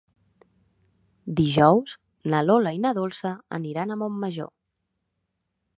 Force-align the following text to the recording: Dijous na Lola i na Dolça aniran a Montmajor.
Dijous 1.39 1.93
na 2.35 2.41
Lola 2.49 2.75
i 2.77 2.81
na 2.87 2.95
Dolça 3.01 3.35
aniran 3.61 3.91
a 3.97 4.01
Montmajor. 4.05 4.53